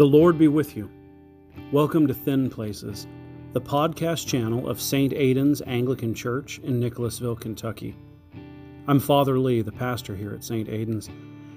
[0.00, 0.88] The Lord be with you.
[1.72, 3.06] Welcome to Thin Places,
[3.52, 5.12] the podcast channel of St.
[5.12, 7.94] Aidan's Anglican Church in Nicholasville, Kentucky.
[8.88, 10.70] I'm Father Lee, the pastor here at St.
[10.70, 11.08] Aidan's,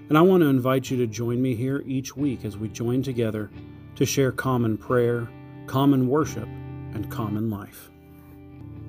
[0.10, 3.01] and I want to invite you to join me here each week as we join
[3.01, 3.49] together
[3.96, 5.29] to share common prayer,
[5.65, 6.49] common worship,
[6.94, 7.91] and common life.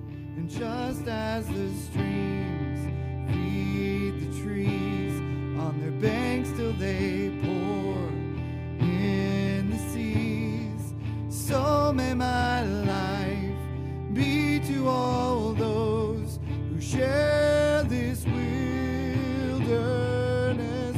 [0.08, 2.88] And just as the streams
[3.30, 5.16] feed the trees
[5.60, 7.63] on their banks till they pour
[11.54, 13.62] so may my life
[14.12, 19.66] be to all those who share this wilderness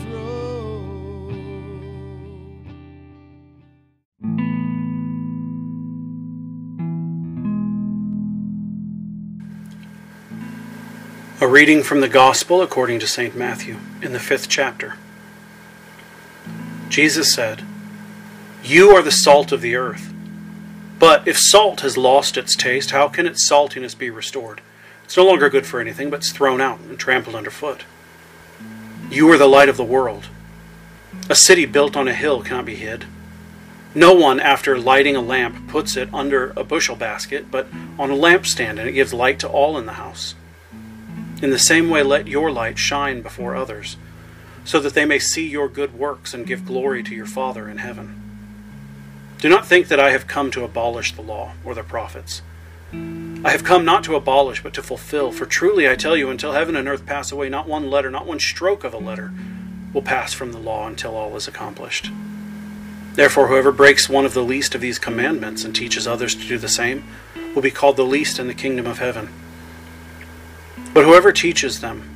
[0.05, 1.35] road.
[11.43, 13.37] A reading from the Gospel according to St.
[13.37, 14.95] Matthew in the fifth chapter.
[16.89, 17.63] Jesus said,
[18.65, 20.15] You are the salt of the earth.
[20.99, 24.63] But if salt has lost its taste, how can its saltiness be restored?
[25.05, 27.85] It's no longer good for anything, but it's thrown out and trampled underfoot.
[29.11, 30.29] You are the light of the world.
[31.29, 33.05] A city built on a hill cannot be hid.
[33.95, 38.15] No one, after lighting a lamp, puts it under a bushel basket, but on a
[38.15, 40.35] lampstand, and it gives light to all in the house.
[41.41, 43.97] In the same way, let your light shine before others,
[44.65, 47.79] so that they may see your good works and give glory to your Father in
[47.79, 48.26] heaven.
[49.39, 52.43] Do not think that I have come to abolish the law or the prophets.
[52.93, 55.31] I have come not to abolish, but to fulfill.
[55.31, 58.27] For truly I tell you, until heaven and earth pass away, not one letter, not
[58.27, 59.33] one stroke of a letter
[59.93, 62.11] will pass from the law until all is accomplished.
[63.15, 66.59] Therefore, whoever breaks one of the least of these commandments and teaches others to do
[66.59, 67.05] the same
[67.55, 69.31] will be called the least in the kingdom of heaven.
[70.93, 72.09] But whoever teaches them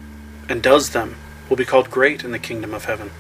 [0.49, 1.17] and does them
[1.49, 3.11] will be called great in the kingdom of heaven.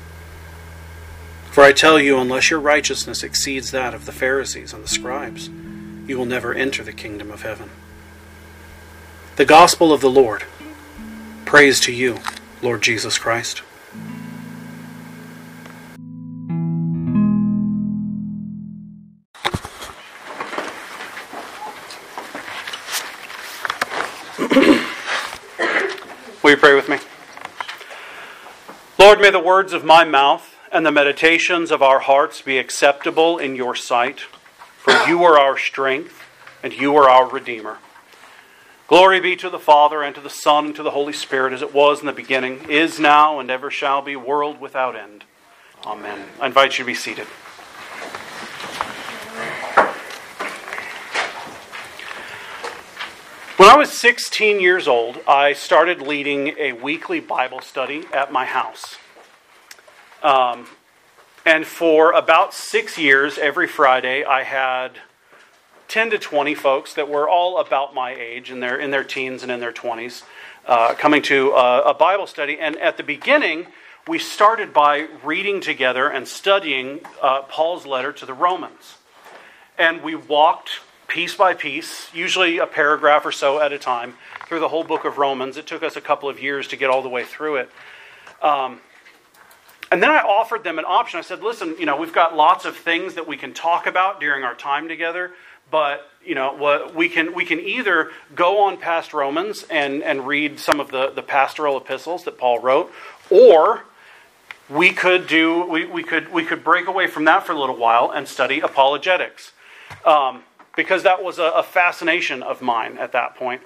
[1.50, 5.50] For I tell you, unless your righteousness exceeds that of the Pharisees and the scribes,
[6.06, 7.70] you will never enter the kingdom of heaven.
[9.34, 10.44] The Gospel of the Lord.
[11.44, 12.20] Praise to you,
[12.62, 13.62] Lord Jesus Christ.
[26.42, 26.98] Will you pray with me?
[28.98, 33.38] Lord, may the words of my mouth and the meditations of our hearts be acceptable
[33.38, 34.20] in your sight,
[34.78, 36.22] for you are our strength
[36.62, 37.78] and you are our Redeemer.
[38.86, 41.62] Glory be to the Father, and to the Son, and to the Holy Spirit, as
[41.62, 45.24] it was in the beginning, is now, and ever shall be, world without end.
[45.86, 46.26] Amen.
[46.40, 47.26] I invite you to be seated.
[53.56, 58.44] When I was 16 years old, I started leading a weekly Bible study at my
[58.44, 58.96] house.
[60.22, 60.66] Um,
[61.46, 64.98] and for about six years, every Friday, I had
[65.88, 69.42] 10 to 20 folks that were all about my age, in their, in their teens
[69.42, 70.22] and in their 20s,
[70.66, 72.58] uh, coming to a, a Bible study.
[72.60, 73.66] And at the beginning,
[74.06, 78.98] we started by reading together and studying uh, Paul's letter to the Romans.
[79.78, 84.14] And we walked piece by piece, usually a paragraph or so at a time,
[84.46, 85.56] through the whole book of Romans.
[85.56, 87.70] It took us a couple of years to get all the way through it.
[88.42, 88.80] Um,
[89.90, 91.18] and then I offered them an option.
[91.18, 94.20] I said, listen, you know, we've got lots of things that we can talk about
[94.20, 95.32] during our time together,
[95.70, 100.60] but you know, we can we can either go on past Romans and, and read
[100.60, 102.92] some of the, the pastoral epistles that Paul wrote,
[103.30, 103.84] or
[104.68, 107.76] we could do we, we could we could break away from that for a little
[107.76, 109.52] while and study apologetics.
[110.04, 110.44] Um,
[110.76, 113.62] because that was a, a fascination of mine at that point.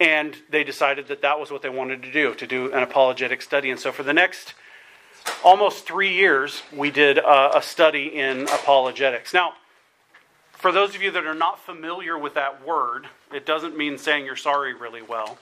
[0.00, 3.40] And they decided that that was what they wanted to do, to do an apologetic
[3.40, 3.70] study.
[3.70, 4.54] And so for the next
[5.44, 9.32] almost three years, we did a, a study in apologetics.
[9.32, 9.54] Now,
[10.52, 14.24] for those of you that are not familiar with that word, it doesn't mean saying
[14.24, 15.38] you're sorry really well.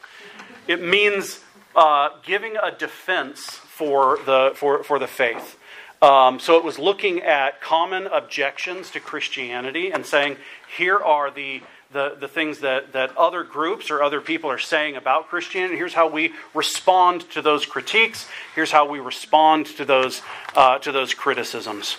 [0.67, 1.41] It means
[1.77, 5.59] uh, giving a defense for the, for, for the faith.
[6.03, 10.37] Um, so it was looking at common objections to Christianity and saying,
[10.77, 11.63] here are the,
[11.93, 15.77] the, the things that, that other groups or other people are saying about Christianity.
[15.77, 18.27] Here's how we respond to those critiques.
[18.55, 20.23] Here's how we respond to those,
[20.55, 21.97] uh, to those criticisms.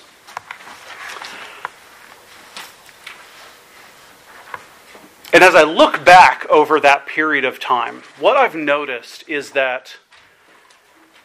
[5.34, 9.98] And as I look back over that period of time, what I've noticed is that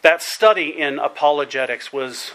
[0.00, 2.30] that study in apologetics was,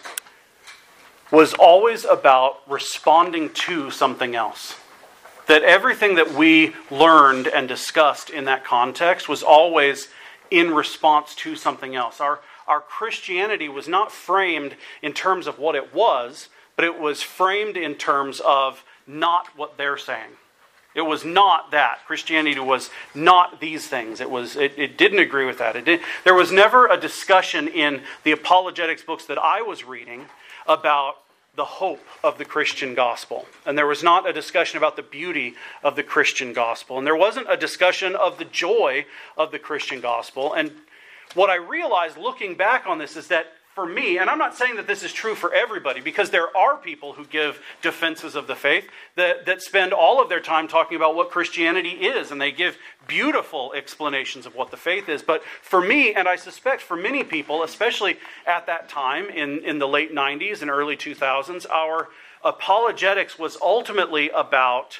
[1.32, 4.76] was always about responding to something else.
[5.48, 10.08] That everything that we learned and discussed in that context was always
[10.50, 12.22] in response to something else.
[12.22, 17.22] Our, our Christianity was not framed in terms of what it was, but it was
[17.22, 20.32] framed in terms of not what they're saying.
[20.96, 22.06] It was not that.
[22.06, 24.22] Christianity was not these things.
[24.22, 25.76] It was it, it didn't agree with that.
[25.76, 30.26] It did, there was never a discussion in the apologetics books that I was reading
[30.68, 31.18] about
[31.56, 33.46] the hope of the Christian gospel.
[33.66, 36.98] And there was not a discussion about the beauty of the Christian gospel.
[36.98, 39.06] And there wasn't a discussion of the joy
[39.38, 40.54] of the Christian gospel.
[40.54, 40.72] And
[41.36, 44.76] what I realized looking back on this is that for me, and I'm not saying
[44.76, 48.56] that this is true for everybody, because there are people who give defenses of the
[48.56, 52.52] faith that, that spend all of their time talking about what Christianity is, and they
[52.52, 52.78] give
[53.08, 55.24] beautiful explanations of what the faith is.
[55.24, 59.80] But for me, and I suspect for many people, especially at that time in, in
[59.80, 62.10] the late 90s and early 2000s, our
[62.44, 65.00] apologetics was ultimately about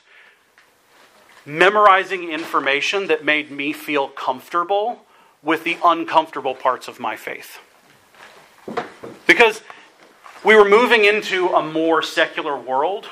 [1.46, 5.06] memorizing information that made me feel comfortable
[5.44, 7.60] with the uncomfortable parts of my faith.
[9.28, 9.62] Because
[10.44, 13.08] we were moving into a more secular world.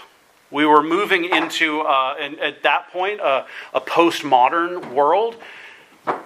[0.49, 5.37] We were moving into, uh, at that point, a postmodern world.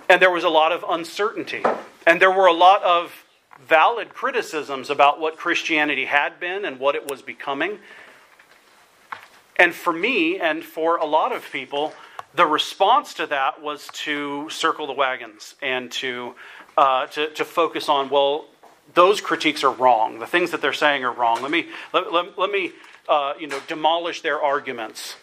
[0.09, 1.63] And there was a lot of uncertainty.
[2.07, 3.11] And there were a lot of
[3.67, 7.79] valid criticisms about what Christianity had been and what it was becoming.
[9.57, 11.93] And for me, and for a lot of people,
[12.33, 16.35] the response to that was to circle the wagons and to,
[16.77, 18.47] uh, to, to focus on, well,
[18.95, 20.19] those critiques are wrong.
[20.19, 21.41] The things that they're saying are wrong.
[21.41, 22.71] Let me, let, let, let me
[23.07, 25.15] uh, you know, demolish their arguments.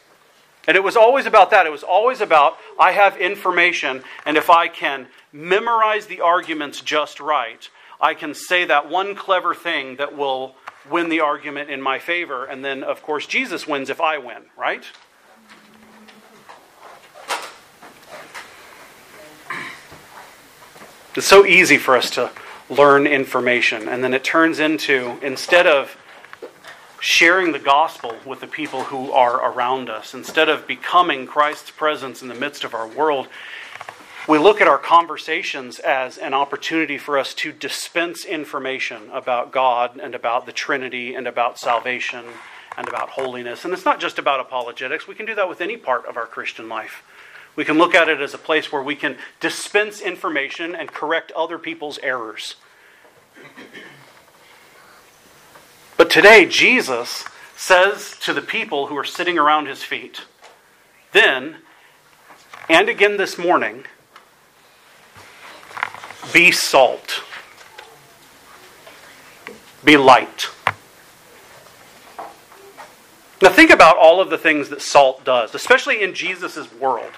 [0.69, 1.67] And it was always about that.
[1.67, 7.19] It was always about I have information, and if I can memorize the arguments just
[7.19, 7.69] right,
[8.01, 10.55] I can say that one clever thing that will
[10.89, 12.45] win the argument in my favor.
[12.45, 14.85] And then, of course, Jesus wins if I win, right?
[21.15, 22.31] It's so easy for us to
[22.73, 23.89] learn information.
[23.89, 25.97] And then it turns into, instead of
[27.01, 32.23] sharing the gospel with the people who are around us, instead of becoming Christ's presence
[32.23, 33.29] in the midst of our world,
[34.29, 39.99] we look at our conversations as an opportunity for us to dispense information about God
[40.01, 42.25] and about the Trinity and about salvation
[42.77, 43.65] and about holiness.
[43.65, 46.27] And it's not just about apologetics, we can do that with any part of our
[46.27, 47.03] Christian life.
[47.55, 51.33] We can look at it as a place where we can dispense information and correct
[51.33, 52.57] other people's errors.
[55.97, 57.25] But today, Jesus
[57.57, 60.23] says to the people who are sitting around his feet,
[61.13, 61.57] then,
[62.69, 63.85] and again this morning,
[66.33, 67.23] be salt,
[69.85, 70.47] be light.
[73.43, 77.13] Now, think about all of the things that salt does, especially in Jesus' world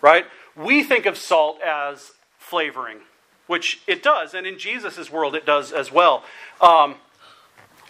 [0.00, 0.26] right?
[0.56, 2.98] We think of salt as flavoring,
[3.46, 6.24] which it does, and in Jesus' world it does as well.
[6.60, 6.96] Um,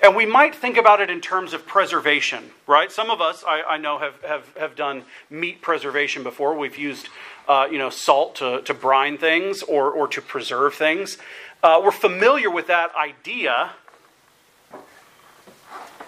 [0.03, 2.91] and we might think about it in terms of preservation, right?
[2.91, 6.57] Some of us, I, I know, have, have, have done meat preservation before.
[6.57, 7.09] We've used,
[7.47, 11.19] uh, you know, salt to, to brine things or, or to preserve things.
[11.63, 13.73] Uh, we're familiar with that idea.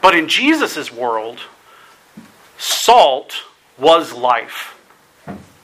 [0.01, 1.41] But in Jesus' world,
[2.57, 3.35] salt
[3.79, 4.79] was life.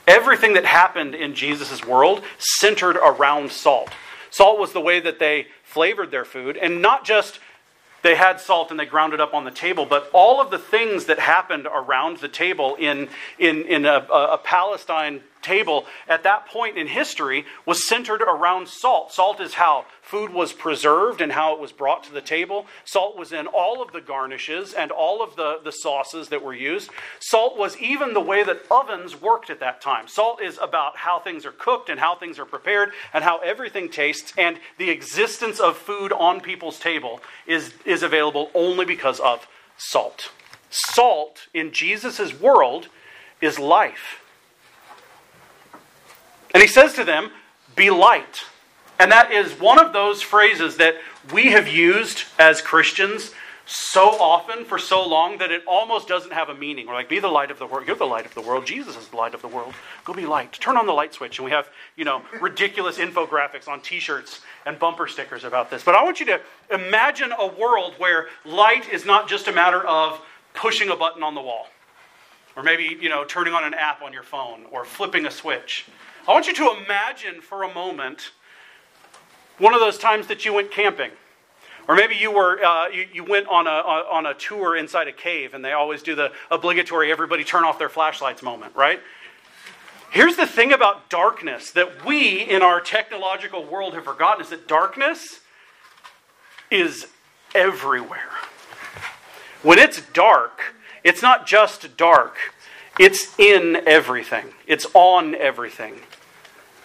[0.09, 3.89] Everything that happened in Jesus' world centered around salt.
[4.31, 7.39] Salt was the way that they flavored their food, and not just
[8.01, 10.57] they had salt and they ground it up on the table, but all of the
[10.57, 13.07] things that happened around the table in,
[13.37, 19.11] in, in a, a Palestine table at that point in history was centered around salt.
[19.11, 22.67] Salt is how food was preserved and how it was brought to the table.
[22.85, 26.53] Salt was in all of the garnishes and all of the, the sauces that were
[26.53, 26.91] used.
[27.19, 30.07] Salt was even the way that ovens worked at that time.
[30.07, 33.89] Salt is about how things are cooked and how things are prepared and how everything
[33.89, 34.33] tastes.
[34.37, 40.31] And the existence of food on people's table is, is available only because of salt.
[40.69, 42.89] Salt in Jesus' world
[43.41, 44.21] is life.
[46.53, 47.31] And he says to them,
[47.75, 48.43] Be light.
[48.99, 50.95] And that is one of those phrases that
[51.33, 53.31] we have used as Christians
[53.71, 56.87] so often for so long that it almost doesn't have a meaning.
[56.87, 57.85] We're like, be the light of the world.
[57.85, 58.65] You're the light of the world.
[58.65, 59.75] Jesus is the light of the world.
[60.05, 60.53] Go be light.
[60.53, 61.37] Turn on the light switch.
[61.37, 65.83] And we have, you know, ridiculous infographics on t-shirts and bumper stickers about this.
[65.83, 66.41] But I want you to
[66.71, 70.19] imagine a world where light is not just a matter of
[70.55, 71.67] pushing a button on the wall.
[72.55, 75.85] Or maybe, you know, turning on an app on your phone or flipping a switch.
[76.29, 78.33] I want you to imagine for a moment
[79.57, 81.09] one of those times that you went camping.
[81.87, 85.11] Or maybe you were uh, you, you, went on a on a tour inside a
[85.11, 88.99] cave, and they always do the obligatory "everybody turn off their flashlights" moment, right?
[90.11, 94.67] Here's the thing about darkness that we in our technological world have forgotten: is that
[94.67, 95.39] darkness
[96.69, 97.07] is
[97.55, 98.29] everywhere.
[99.63, 102.37] When it's dark, it's not just dark,
[102.99, 106.01] it's in everything, it's on everything.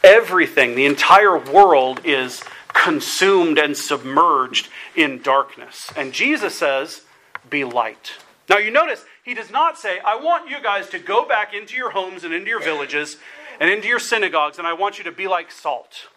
[0.05, 5.91] Everything, the entire world is consumed and submerged in darkness.
[5.97, 7.01] And Jesus says,
[7.49, 8.13] Be light.
[8.51, 11.75] Now you notice, he does not say, I want you guys to go back into
[11.75, 13.17] your homes and into your villages
[13.59, 16.09] and into your synagogues, and I want you to be like salt.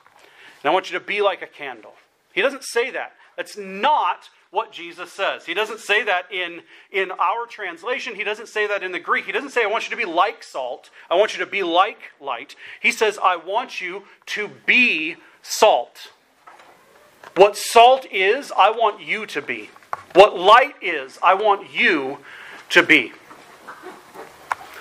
[0.61, 1.93] And I want you to be like a candle.
[2.33, 3.13] He doesn't say that.
[3.37, 5.45] That's not what Jesus says.
[5.45, 6.61] He doesn't say that in,
[6.91, 8.15] in our translation.
[8.15, 9.25] He doesn't say that in the Greek.
[9.25, 10.89] He doesn't say, I want you to be like salt.
[11.09, 12.55] I want you to be like light.
[12.79, 16.11] He says, I want you to be salt.
[17.35, 19.69] What salt is, I want you to be.
[20.13, 22.19] What light is, I want you
[22.69, 23.11] to be.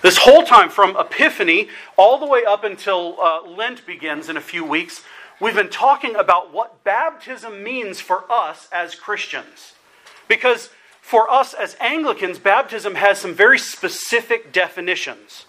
[0.02, 4.40] This whole time, from Epiphany all the way up until uh, Lent begins in a
[4.40, 5.02] few weeks,
[5.40, 9.74] we've been talking about what baptism means for us as Christians.
[10.28, 15.46] Because for us as Anglicans, baptism has some very specific definitions.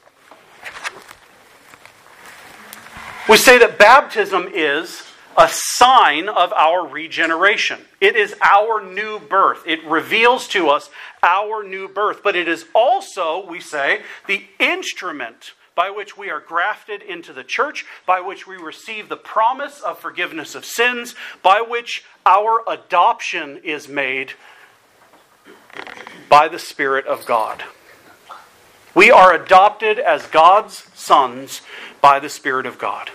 [3.27, 5.03] We say that baptism is
[5.38, 7.79] a sign of our regeneration.
[8.01, 9.63] It is our new birth.
[9.67, 10.89] It reveals to us
[11.22, 12.22] our new birth.
[12.24, 17.43] But it is also, we say, the instrument by which we are grafted into the
[17.43, 23.62] church, by which we receive the promise of forgiveness of sins, by which our adoption
[23.63, 24.34] is made
[26.27, 27.63] by the Spirit of God.
[28.96, 31.62] We are adopted as God's sons
[32.01, 33.12] by the Spirit of God.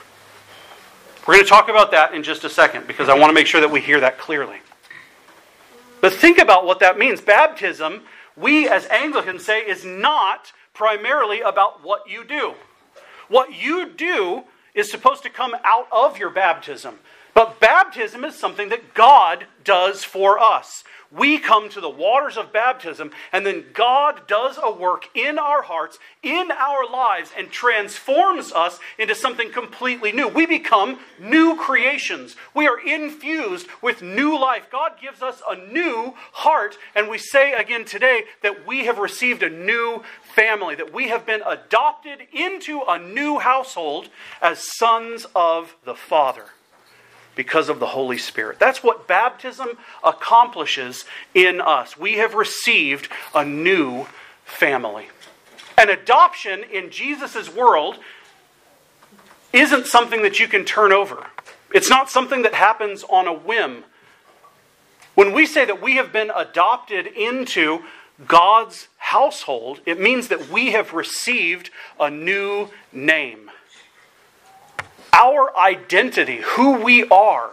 [1.26, 3.48] We're going to talk about that in just a second because I want to make
[3.48, 4.58] sure that we hear that clearly.
[6.00, 7.20] But think about what that means.
[7.20, 8.02] Baptism,
[8.36, 12.54] we as Anglicans say, is not primarily about what you do.
[13.28, 16.98] What you do is supposed to come out of your baptism.
[17.34, 20.84] But baptism is something that God does for us.
[21.10, 25.60] We come to the waters of baptism, and then God does a work in our
[25.60, 30.28] hearts, in our lives, and transforms us into something completely new.
[30.28, 32.34] We become new creations.
[32.54, 34.68] We are infused with new life.
[34.72, 39.42] God gives us a new heart, and we say again today that we have received
[39.42, 40.02] a new
[40.34, 44.08] family, that we have been adopted into a new household
[44.40, 46.46] as sons of the Father
[47.34, 48.58] because of the Holy Spirit.
[48.58, 51.96] That's what baptism accomplishes in us.
[51.96, 54.06] We have received a new
[54.44, 55.08] family.
[55.78, 57.98] An adoption in Jesus' world
[59.52, 61.26] isn't something that you can turn over,
[61.72, 63.84] it's not something that happens on a whim.
[65.14, 67.82] When we say that we have been adopted into
[68.26, 73.50] God's household, it means that we have received a new name
[75.12, 77.50] our identity, who we are,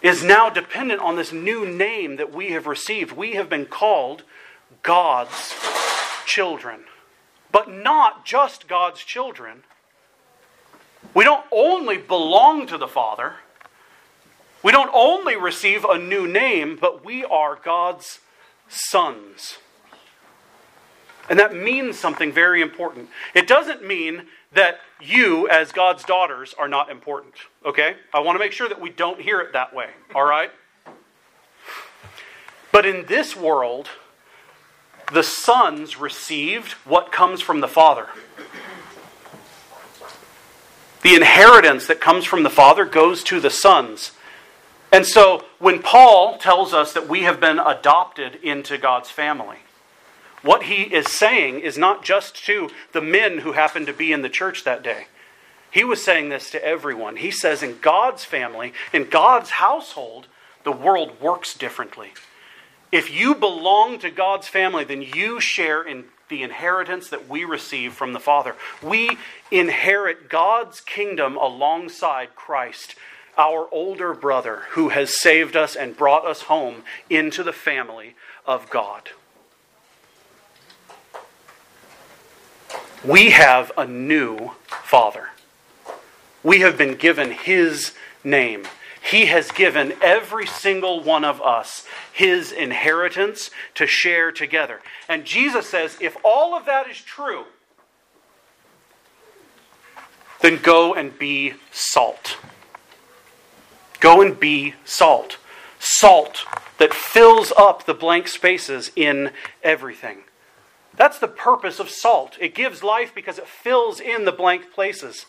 [0.00, 3.12] is now dependent on this new name that we have received.
[3.12, 4.22] We have been called
[4.82, 5.54] God's
[6.24, 6.84] children,
[7.52, 9.64] but not just God's children.
[11.12, 13.34] We don't only belong to the Father,
[14.62, 18.20] we don't only receive a new name, but we are God's
[18.70, 19.58] sons.
[21.28, 23.08] And that means something very important.
[23.34, 27.34] It doesn't mean that you, as God's daughters, are not important.
[27.64, 27.94] Okay?
[28.12, 29.90] I want to make sure that we don't hear it that way.
[30.14, 30.50] All right?
[32.72, 33.88] But in this world,
[35.12, 38.08] the sons received what comes from the Father.
[41.02, 44.12] The inheritance that comes from the Father goes to the sons.
[44.92, 49.58] And so when Paul tells us that we have been adopted into God's family,
[50.42, 54.22] what he is saying is not just to the men who happened to be in
[54.22, 55.06] the church that day.
[55.70, 57.16] He was saying this to everyone.
[57.16, 60.26] He says, in God's family, in God's household,
[60.64, 62.12] the world works differently.
[62.90, 67.92] If you belong to God's family, then you share in the inheritance that we receive
[67.92, 68.56] from the Father.
[68.82, 69.18] We
[69.50, 72.96] inherit God's kingdom alongside Christ,
[73.36, 78.14] our older brother, who has saved us and brought us home into the family
[78.46, 79.10] of God.
[83.04, 85.30] We have a new Father.
[86.42, 88.64] We have been given His name.
[89.02, 94.80] He has given every single one of us His inheritance to share together.
[95.08, 97.44] And Jesus says if all of that is true,
[100.40, 102.36] then go and be salt.
[104.00, 105.36] Go and be salt.
[105.78, 106.44] Salt
[106.78, 109.30] that fills up the blank spaces in
[109.62, 110.18] everything.
[110.96, 112.36] That's the purpose of salt.
[112.40, 115.26] It gives life because it fills in the blank places.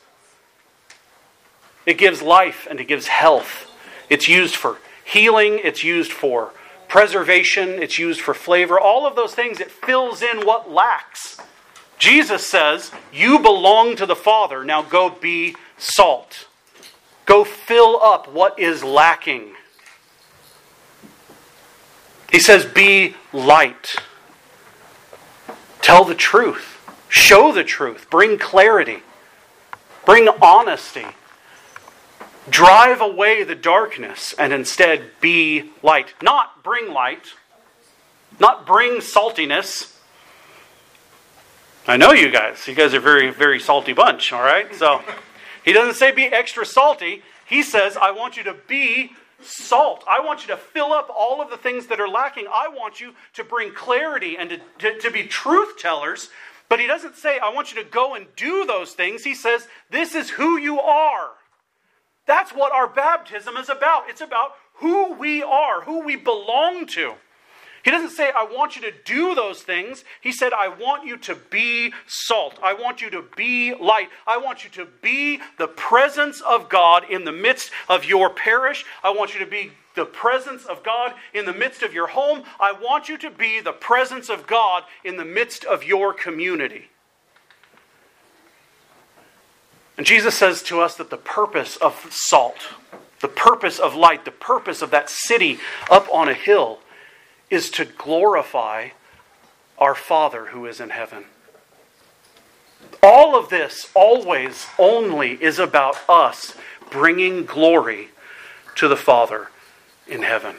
[1.85, 3.71] It gives life and it gives health.
[4.09, 6.53] It's used for healing, it's used for
[6.87, 8.79] preservation, it's used for flavor.
[8.79, 11.39] All of those things, it fills in what lacks.
[11.97, 14.65] Jesus says, You belong to the Father.
[14.65, 16.47] Now go be salt.
[17.25, 19.53] Go fill up what is lacking.
[22.31, 23.95] He says, Be light.
[25.81, 26.77] Tell the truth.
[27.09, 28.09] Show the truth.
[28.09, 28.99] Bring clarity.
[30.05, 31.05] Bring honesty.
[32.49, 36.13] Drive away the darkness and instead be light.
[36.21, 37.33] Not bring light,
[38.39, 39.95] not bring saltiness.
[41.87, 42.67] I know you guys.
[42.67, 44.73] You guys are very, very salty bunch, all right?
[44.73, 45.01] So
[45.63, 47.23] he doesn't say be extra salty.
[47.45, 50.03] He says, I want you to be salt.
[50.07, 52.47] I want you to fill up all of the things that are lacking.
[52.47, 56.29] I want you to bring clarity and to, to, to, be truth tellers.
[56.69, 59.23] But he doesn't say, I want you to go and do those things.
[59.23, 61.31] He says, This is who you are.
[62.25, 64.09] That's what our baptism is about.
[64.09, 67.13] It's about who we are, who we belong to.
[67.83, 70.03] He doesn't say, I want you to do those things.
[70.21, 72.59] He said, I want you to be salt.
[72.61, 74.09] I want you to be light.
[74.27, 78.85] I want you to be the presence of God in the midst of your parish.
[79.03, 82.43] I want you to be the presence of God in the midst of your home.
[82.59, 86.89] I want you to be the presence of God in the midst of your community.
[89.97, 92.57] And Jesus says to us that the purpose of salt,
[93.21, 95.59] the purpose of light, the purpose of that city
[95.89, 96.79] up on a hill
[97.51, 98.89] is to glorify
[99.77, 101.25] our Father who is in heaven.
[103.03, 106.55] All of this always only is about us
[106.89, 108.09] bringing glory
[108.75, 109.49] to the Father
[110.07, 110.55] in heaven.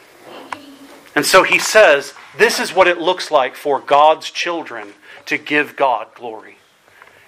[1.15, 4.95] And so he says, this is what it looks like for God's children
[5.27, 6.57] to give God glory.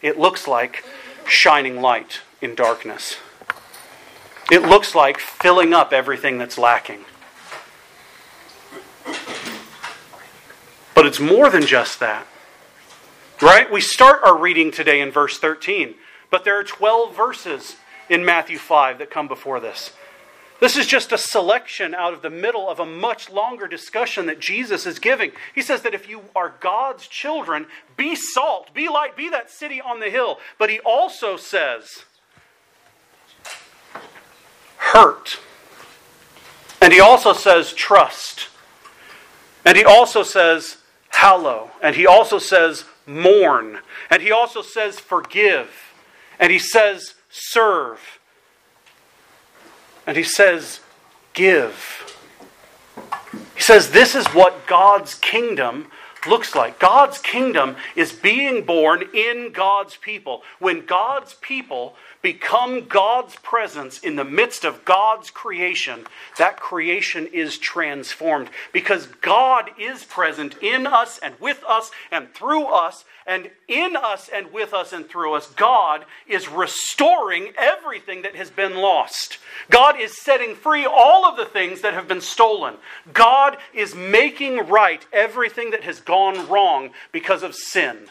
[0.02, 0.85] It looks like
[1.26, 3.16] shining light in darkness.
[4.50, 7.04] It looks like filling up everything that's lacking.
[11.05, 12.27] But it's more than just that.
[13.43, 13.71] Right?
[13.71, 15.97] We start our reading today in verse 13,
[16.31, 17.77] but there are 12 verses
[18.09, 19.93] in Matthew 5 that come before this.
[20.61, 24.40] This is just a selection out of the middle of a much longer discussion that
[24.40, 25.33] Jesus is giving.
[25.55, 27.67] He says that if you are God's children,
[27.99, 30.38] be salt, be light, be that city on the hill.
[30.59, 32.07] But he also says,
[34.79, 35.38] hurt.
[36.81, 38.49] And he also says, trust.
[39.67, 40.79] And he also says,
[41.14, 41.70] hallow.
[41.83, 43.79] And he also says, mourn.
[44.11, 45.70] And he also says, forgive.
[46.38, 48.00] And he says, serve.
[50.07, 50.81] And he says,
[51.33, 52.18] give.
[53.55, 55.87] He says, this is what God's kingdom
[56.27, 56.79] looks like.
[56.79, 60.43] God's kingdom is being born in God's people.
[60.59, 66.07] When God's people become God's presence in the midst of God's creation,
[66.39, 72.67] that creation is transformed because God is present in us and with us and through
[72.67, 75.47] us, and in us and with us and through us.
[75.51, 79.39] God is restoring everything that has been lost.
[79.71, 82.75] God is setting free all of the things that have been stolen.
[83.13, 88.09] God is making right everything that has gone wrong because of sin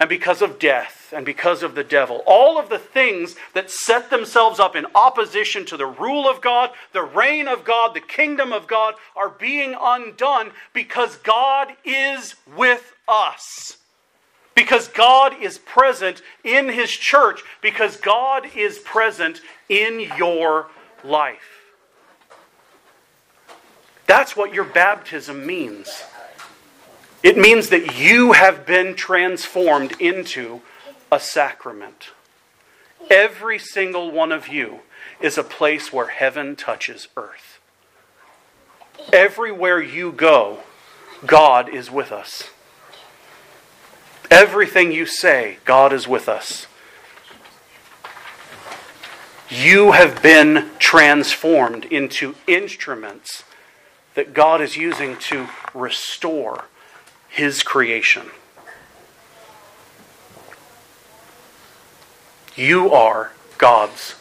[0.00, 2.22] and because of death and because of the devil.
[2.26, 6.70] All of the things that set themselves up in opposition to the rule of God,
[6.92, 12.94] the reign of God, the kingdom of God are being undone because God is with
[13.08, 13.78] us.
[14.58, 20.66] Because God is present in His church, because God is present in your
[21.04, 21.70] life.
[24.08, 26.02] That's what your baptism means.
[27.22, 30.60] It means that you have been transformed into
[31.12, 32.08] a sacrament.
[33.08, 34.80] Every single one of you
[35.20, 37.60] is a place where heaven touches earth.
[39.12, 40.64] Everywhere you go,
[41.24, 42.50] God is with us.
[44.30, 46.66] Everything you say, God is with us.
[49.48, 53.44] You have been transformed into instruments
[54.14, 56.66] that God is using to restore
[57.28, 58.26] his creation.
[62.54, 64.16] You are God's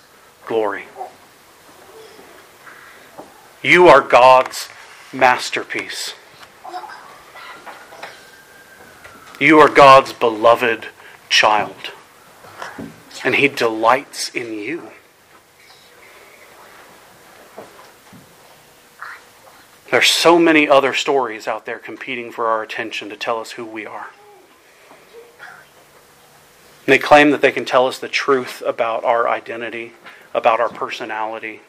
[0.46, 0.86] glory.
[3.64, 4.70] You are God's
[5.12, 6.14] masterpiece.
[9.40, 10.88] You are God's beloved
[11.30, 11.92] child.
[13.24, 14.90] And He delights in you.
[19.92, 23.66] There's so many other stories out there competing for our attention to tell us who
[23.66, 24.08] we are.
[26.86, 29.94] And they claim that they can tell us the truth about our identity,
[30.34, 31.62] about our personality.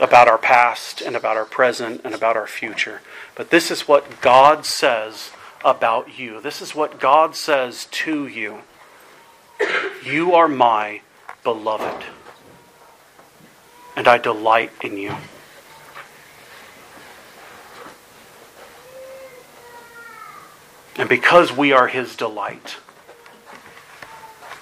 [0.00, 3.00] about our past and about our present and about our future.
[3.34, 5.30] But this is what God says
[5.64, 6.40] about you.
[6.40, 8.60] This is what God says to you.
[10.04, 11.02] You are my
[11.42, 12.04] beloved,
[13.96, 15.14] and I delight in you.
[20.96, 22.76] And because we are his delight,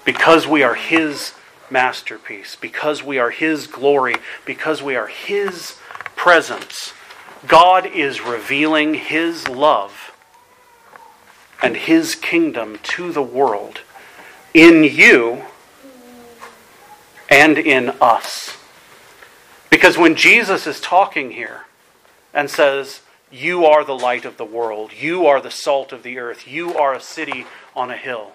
[0.04, 1.34] because we are his
[1.70, 5.76] masterpiece, because we are his glory, because we are his
[6.16, 6.92] presence,
[7.46, 10.07] God is revealing his love
[11.62, 13.80] and his kingdom to the world
[14.54, 15.44] in you
[17.28, 18.56] and in us.
[19.70, 21.66] Because when Jesus is talking here
[22.32, 26.18] and says, You are the light of the world, you are the salt of the
[26.18, 28.32] earth, you are a city on a hill,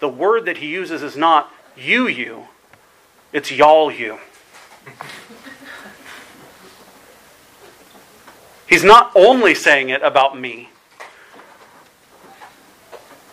[0.00, 2.48] the word that he uses is not you, you,
[3.32, 4.18] it's y'all, you.
[8.68, 10.68] He's not only saying it about me.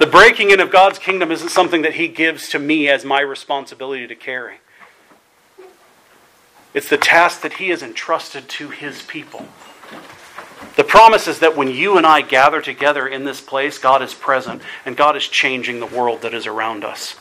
[0.05, 3.21] The breaking in of God's kingdom isn't something that He gives to me as my
[3.21, 4.57] responsibility to carry.
[6.75, 9.47] It's the task that He has entrusted to His people.
[10.75, 14.13] The promise is that when you and I gather together in this place, God is
[14.13, 17.15] present and God is changing the world that is around us.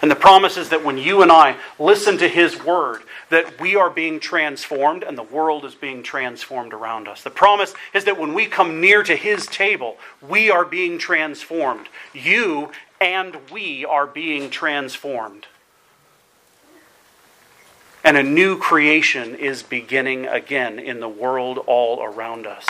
[0.00, 3.74] And the promise is that when you and I listen to His word, that we
[3.74, 7.22] are being transformed and the world is being transformed around us.
[7.22, 9.96] The promise is that when we come near to His table,
[10.26, 11.88] we are being transformed.
[12.12, 12.70] You
[13.00, 15.48] and we are being transformed.
[18.04, 22.66] And a new creation is beginning again in the world all around us.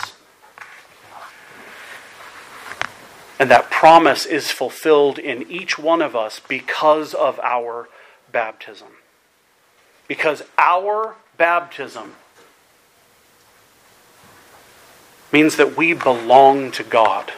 [3.41, 7.89] And that promise is fulfilled in each one of us because of our
[8.31, 8.89] baptism.
[10.07, 12.13] Because our baptism
[15.33, 17.33] means that we belong to God.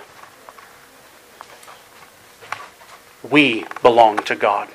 [3.23, 4.67] We belong to God.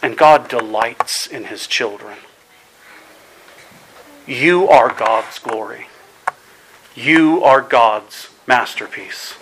[0.00, 2.18] And God delights in his children.
[4.28, 5.88] You are God's glory.
[6.94, 9.34] You are God's masterpiece.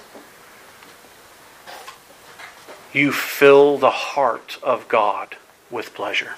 [2.95, 5.37] You fill the heart of God
[5.69, 6.37] with pleasure.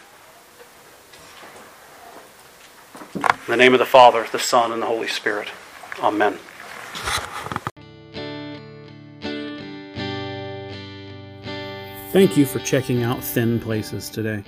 [3.14, 5.50] In the name of the Father, the Son, and the Holy Spirit.
[6.02, 6.38] Amen.
[12.12, 14.42] Thank you for checking out Thin Places today.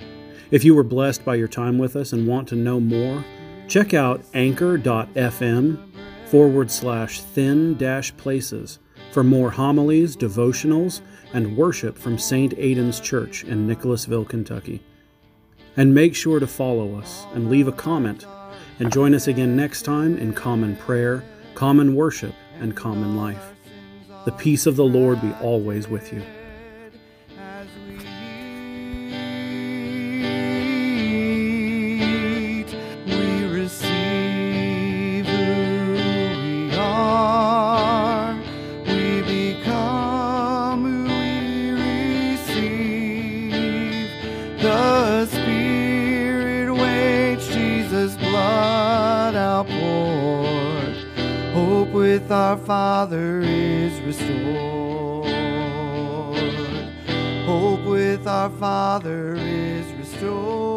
[0.49, 3.23] If you were blessed by your time with us and want to know more,
[3.67, 5.87] check out anchor.fm
[6.25, 8.79] forward slash thin dash places
[9.11, 11.01] for more homilies, devotionals,
[11.33, 12.53] and worship from St.
[12.57, 14.81] Aidan's Church in Nicholasville, Kentucky.
[15.77, 18.25] And make sure to follow us and leave a comment.
[18.79, 23.53] And join us again next time in common prayer, common worship, and common life.
[24.25, 26.23] The peace of the Lord be always with you.
[52.29, 55.25] With our Father is restored.
[57.47, 60.68] Hope with our Father is restored.